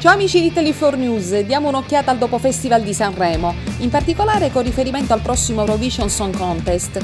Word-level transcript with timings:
Ciao 0.00 0.14
amici 0.14 0.40
di 0.40 0.50
Italy4 0.50 0.96
News, 0.96 1.40
diamo 1.40 1.68
un'occhiata 1.68 2.10
al 2.10 2.16
dopo 2.16 2.38
festival 2.38 2.80
di 2.80 2.94
Sanremo, 2.94 3.54
in 3.80 3.90
particolare 3.90 4.50
con 4.50 4.62
riferimento 4.62 5.12
al 5.12 5.20
prossimo 5.20 5.60
Eurovision 5.60 6.08
Song 6.08 6.34
Contest. 6.34 6.98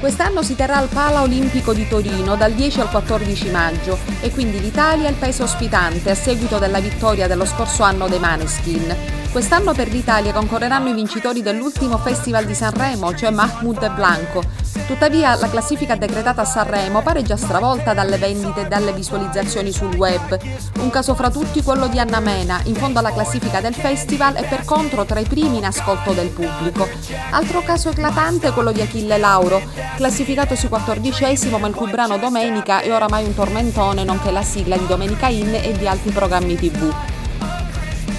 Quest'anno 0.00 0.42
si 0.42 0.56
terrà 0.56 0.78
al 0.78 0.88
Pala 0.88 1.22
Olimpico 1.22 1.72
di 1.72 1.86
Torino 1.86 2.34
dal 2.34 2.52
10 2.52 2.80
al 2.80 2.90
14 2.90 3.48
maggio 3.50 3.96
e 4.20 4.32
quindi 4.32 4.60
l'Italia 4.60 5.06
è 5.06 5.10
il 5.10 5.16
paese 5.18 5.44
ospitante 5.44 6.10
a 6.10 6.16
seguito 6.16 6.58
della 6.58 6.80
vittoria 6.80 7.28
dello 7.28 7.44
scorso 7.44 7.84
anno 7.84 8.08
dei 8.08 8.18
Maneskin. 8.18 9.21
Quest'anno 9.32 9.72
per 9.72 9.88
l'Italia 9.88 10.32
concorreranno 10.32 10.90
i 10.90 10.94
vincitori 10.94 11.42
dell'ultimo 11.42 11.96
festival 11.96 12.44
di 12.44 12.54
Sanremo, 12.54 13.14
cioè 13.14 13.30
Mahmoud 13.30 13.82
e 13.82 13.90
Blanco, 13.90 14.42
Tuttavia 14.86 15.36
la 15.36 15.48
classifica 15.48 15.96
decretata 15.96 16.42
a 16.42 16.44
Sanremo 16.44 17.02
pare 17.02 17.22
già 17.22 17.36
stravolta 17.36 17.94
dalle 17.94 18.18
vendite 18.18 18.62
e 18.62 18.66
dalle 18.66 18.92
visualizzazioni 18.92 19.70
sul 19.70 19.94
web. 19.94 20.38
Un 20.80 20.90
caso 20.90 21.14
fra 21.14 21.30
tutti 21.30 21.62
quello 21.62 21.86
di 21.86 21.98
Anna 21.98 22.20
Mena, 22.20 22.60
in 22.64 22.74
fondo 22.74 22.98
alla 22.98 23.12
classifica 23.12 23.60
del 23.60 23.74
festival 23.74 24.36
e 24.36 24.44
per 24.44 24.64
contro 24.64 25.04
tra 25.04 25.20
i 25.20 25.24
primi 25.24 25.58
in 25.58 25.64
ascolto 25.64 26.12
del 26.12 26.28
pubblico. 26.28 26.88
Altro 27.30 27.62
caso 27.62 27.90
eclatante 27.90 28.48
è 28.48 28.52
quello 28.52 28.72
di 28.72 28.80
Achille 28.80 29.18
Lauro, 29.18 29.62
classificatosi 29.96 30.68
quattordicesimo 30.68 31.58
ma 31.58 31.68
il 31.68 31.74
cui 31.74 31.90
brano 31.90 32.18
Domenica 32.18 32.80
è 32.80 32.92
oramai 32.92 33.24
un 33.24 33.34
tormentone 33.34 34.04
nonché 34.04 34.30
la 34.30 34.42
sigla 34.42 34.76
di 34.76 34.86
Domenica 34.86 35.28
In 35.28 35.54
e 35.54 35.72
di 35.72 35.86
altri 35.86 36.10
programmi 36.10 36.56
tv. 36.56 36.92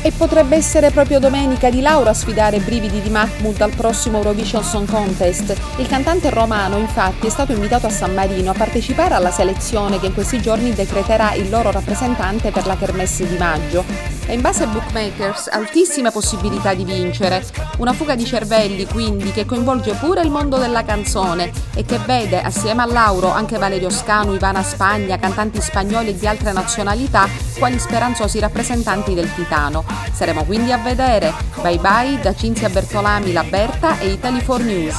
E 0.06 0.12
potrebbe 0.12 0.58
essere 0.58 0.92
proprio 0.92 1.18
Domenica 1.18 1.70
di 1.70 1.80
Laura 1.80 2.10
a 2.10 2.14
sfidare 2.14 2.60
Brividi 2.60 3.00
di 3.00 3.10
Mahmoud 3.10 3.62
al 3.62 3.74
prossimo 3.74 4.18
Eurovision 4.18 4.62
Song 4.62 4.86
Contest. 4.86 5.56
Il 5.78 5.88
cantante 5.88 6.30
romano, 6.30 6.78
infatti, 6.78 7.28
è 7.28 7.30
stato 7.30 7.54
invitato 7.54 7.88
a 7.88 7.90
San 7.90 8.14
Marino 8.14 8.52
a 8.52 8.54
partecipare 8.54 9.14
alla 9.14 9.32
selezione 9.32 10.02
che 10.02 10.08
in 10.08 10.14
questi 10.14 10.42
giorni 10.42 10.74
decreterà 10.74 11.36
il 11.36 11.50
loro 11.50 11.72
rappresentante 11.72 12.52
per 12.52 12.66
la 12.66 12.76
Kermesse 12.76 13.26
di 13.26 13.38
maggio 13.38 14.13
e 14.26 14.34
in 14.34 14.42
base 14.42 14.64
ai 14.64 14.70
bookmakers 14.70 15.48
altissima 15.48 16.12
possibilità 16.12 16.74
di 16.74 16.84
vincere. 16.84 17.46
Una 17.78 17.94
fuga 17.94 18.16
di 18.16 18.26
cervelli 18.26 18.86
quindi 18.86 19.32
che 19.32 19.46
coinvolge 19.46 19.94
pure 19.94 20.22
il 20.22 20.30
mondo 20.30 20.58
della 20.58 20.84
canzone 20.84 21.52
e 21.74 21.84
che 21.84 21.98
vede 22.00 22.42
assieme 22.42 22.82
a 22.82 22.86
Lauro 22.86 23.32
anche 23.32 23.58
Valerio 23.58 23.90
Scanu, 23.90 24.34
Ivana 24.34 24.64
Spagna, 24.64 25.18
cantanti 25.18 25.62
spagnoli 25.62 26.10
e 26.10 26.16
di 26.16 26.28
altre 26.28 26.52
nazionalità 26.52 27.28
quali 27.58 27.80
speranzosi 27.80 28.40
rappresentanti 28.40 29.14
del 29.14 29.34
Titano. 29.34 29.84
Saremo 30.12 30.44
quindi 30.44 30.72
a 30.72 30.78
vedere. 30.78 31.34
Bye 31.62 31.78
bye 31.78 32.20
da 32.22 32.34
Cinzia 32.34 32.70
Bertolami, 32.70 33.32
La 33.32 33.44
Berta 33.44 34.00
e 34.00 34.12
Italy 34.12 34.44
4 34.44 34.64
News. 34.64 34.96